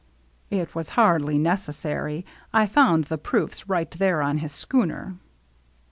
[0.49, 2.25] "It was hardly necessary.
[2.53, 5.17] I found the proofs right there on his schooner."